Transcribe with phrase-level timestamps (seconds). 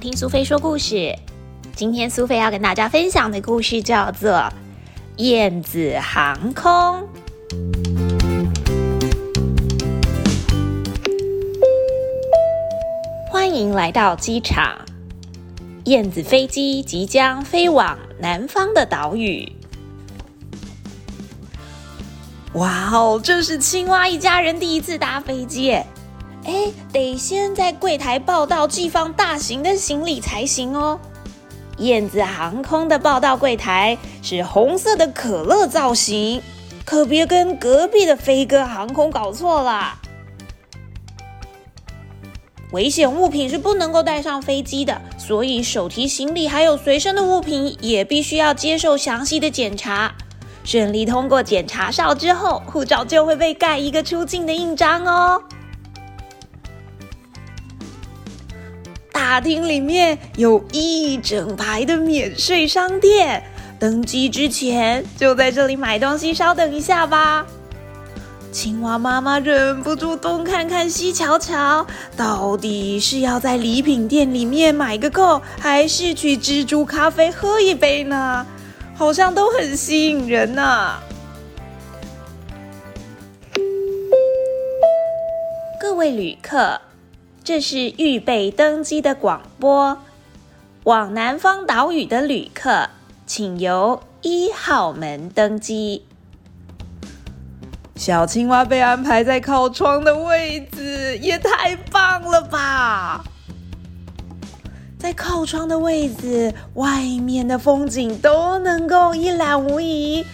[0.00, 1.14] 听苏菲说故事。
[1.76, 4.30] 今天苏菲要跟大家分享的故事叫做
[5.18, 6.72] 《燕子航空》。
[13.30, 14.74] 欢迎来到机场，
[15.84, 19.52] 燕子飞机即将飞往南方的岛屿。
[22.54, 25.86] 哇哦，这是青蛙一家人第一次搭飞机耶！
[26.44, 30.98] 哎，得先在柜台报到寄放大型的行李才行哦。
[31.78, 36.42] 燕子航空的报到柜台是红色的可乐造型，
[36.84, 39.98] 可别跟隔壁的飞鸽航空搞错了。
[42.72, 50.14] 危险物品是不能够带上飞机的，所以手提行李还有随身的物品也必须要接受详细的检查。
[50.62, 55.42] 顺利通过检查哨之后，护照就会被盖一个出境的印章哦。
[59.30, 63.40] 大厅里面有一整排的免税商店，
[63.78, 66.34] 登机之前就在这里买东西。
[66.34, 67.46] 稍等一下吧。
[68.50, 71.86] 青蛙妈妈忍不住东看看西瞧瞧，
[72.16, 78.44] 到底是要在礼品店里面买个够，还是去蜘蛛咖啡喝一杯呢？
[78.96, 80.94] 好像都很吸引人呢。
[85.80, 86.80] 各位旅客。
[87.50, 89.98] 这是预备登机的广播。
[90.84, 92.90] 往南方岛屿的旅客，
[93.26, 96.04] 请由一号门登机。
[97.96, 103.24] 小青蛙被安排在靠窗的位置，也太棒了吧！
[104.96, 110.24] 在靠窗的位置，外面的风景都能够一览无遗。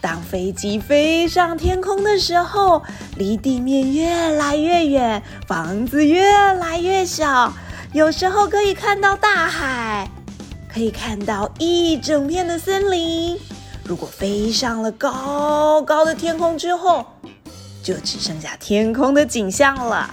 [0.00, 2.82] 当飞机飞上天空的时候，
[3.16, 7.52] 离地面越来越远，房子越来越小，
[7.92, 10.08] 有时候可以看到大海，
[10.72, 13.38] 可以看到一整片的森林。
[13.84, 17.06] 如果飞上了高高的天空之后，
[17.82, 20.10] 就只剩下天空的景象了。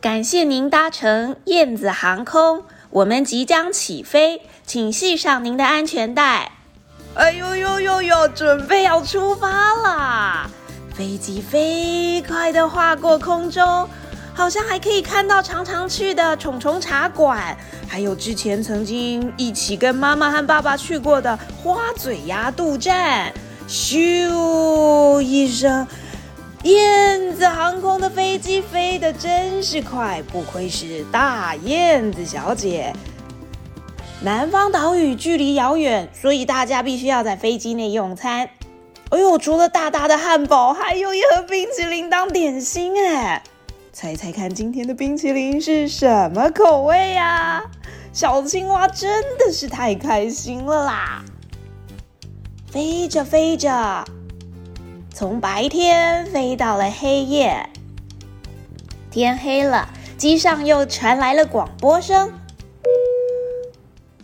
[0.00, 6.52] 感谢您搭乘燕子航空，我们即将起飞，请系上您的安全带。
[7.16, 8.28] 哎呦呦呦呦！
[8.28, 9.48] 准备要出发
[9.82, 10.50] 啦！
[10.94, 13.88] 飞机飞快的划过空中，
[14.34, 17.56] 好像还可以看到常常去的虫虫茶馆，
[17.88, 23.32] 还有之前曾经一起跟妈妈和爸爸去过的花嘴鸭渡站。
[23.66, 25.88] 咻一声，
[26.64, 32.92] 燕子航空的飞机飞得真是快，不愧是大燕子小姐。
[34.22, 38.48] 南方岛屿距离遥远，所以大家必须要在飞机内用餐。
[39.10, 43.42] 哎呦，除了大大的汉堡，还有一盒冰淇淋当点心哎！
[43.92, 47.62] 猜猜看，今天的冰淇淋是什么口味呀？
[48.12, 51.22] 小青蛙真的是太开心了啦！
[52.68, 54.04] 飞着飞着，
[55.14, 57.68] 从白天飞到了黑夜，
[59.10, 62.32] 天黑了，机上又传来了广播声。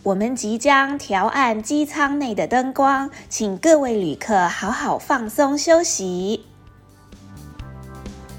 [0.03, 6.45] 我们即将调暗机舱内的灯光，请各位旅客好好放松休息。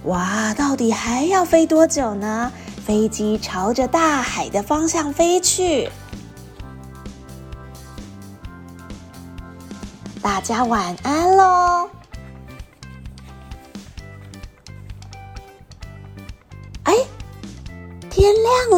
[0.04, 2.52] 哇，到底还要飞多久呢？
[2.84, 5.88] 飞机朝着大海的方向飞去。
[10.20, 11.88] 大家晚安喽。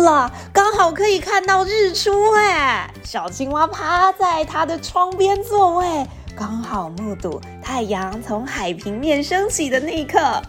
[0.07, 2.89] 了，刚好可以看到日出哎！
[3.03, 6.07] 小青蛙趴在它的窗边座位，
[6.37, 10.41] 刚好目睹太阳从海平面升起的那一刻。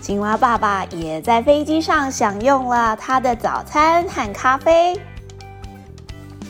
[0.00, 4.98] 青蛙爸爸也在飞机上享用了他的早餐和咖啡。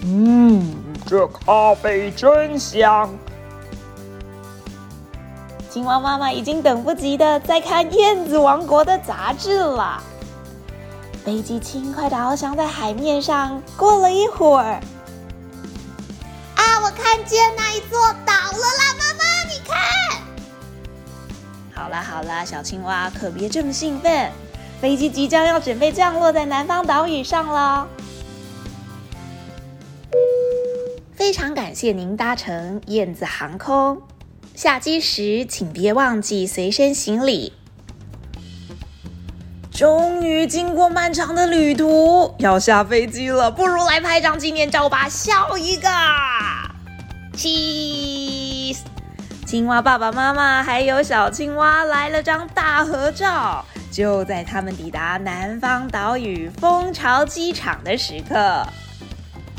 [0.04, 3.12] 嗯，这咖啡真香。
[5.70, 10.00] 青蛙妈妈已经等不及的在看《燕子王国》的杂志了。
[11.26, 14.80] 飞机轻快的翱翔在海面上，过了一会儿，
[16.54, 18.94] 啊，我看见那一座岛了啦！
[18.96, 19.76] 妈妈，你看。
[21.74, 24.30] 好了好了，小青蛙可别这么兴奋，
[24.80, 27.88] 飞机即将要准备降落在南方岛屿上了。
[31.12, 34.00] 非常感谢您搭乘燕子航空。
[34.54, 37.52] 下机时，请别忘记随身行李。
[39.76, 45.06] 终于经过漫长的旅途，要下飞机了，不如来拍张纪念照吧！
[45.06, 45.90] 笑一个
[47.34, 48.74] 亲
[49.44, 53.62] 青蛙爸爸妈妈还有小青蛙来了张大合照，
[53.92, 58.66] 就在他们抵达南方岛屿蜂巢机场的时刻，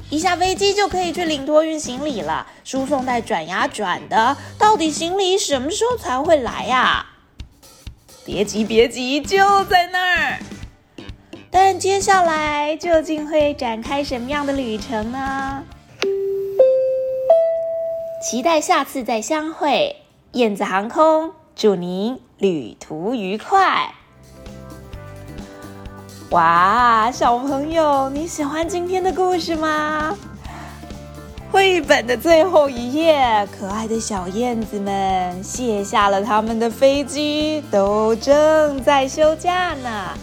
[0.10, 2.48] 一下飞机就可以去领托运行李了。
[2.63, 7.06] 输送带转呀转的，到底行李什么时候才会来呀？
[8.27, 10.39] 别急，别急，就在那儿。
[11.50, 15.63] 但接下来究竟会展开什么样的旅程呢？
[18.21, 19.95] 期待下次再相会。
[20.33, 23.94] 燕子航空祝您旅途愉快。
[26.31, 30.18] 哇，小朋友，你喜欢今天的故事吗？
[31.52, 40.18] 绘本的最后一页，可爱的小燕子们卸下了他们的飞机，都正在休假呢。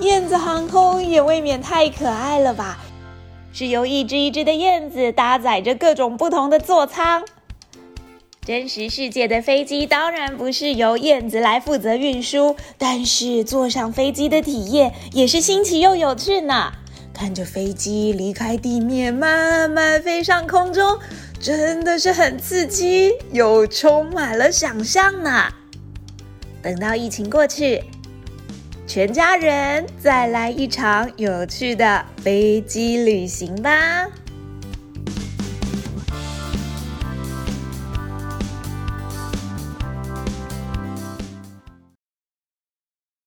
[0.00, 2.78] 燕子航空也未免太可爱了吧？
[3.52, 7.24] 是由一只一只的燕子搭载着各种不同的座舱。
[8.44, 16.72] 真实世界的飞机当然不是由燕子来负责运输，但是坐上飞机的体验也是新奇又有趣呢。
[17.14, 20.98] 看着飞机离开地面，慢慢飞上空中，
[21.40, 25.44] 真的是很刺激又充满了想象呢。
[26.60, 27.84] 等到疫情过去，
[28.86, 34.06] 全家人再来一场有趣的飞机旅行吧。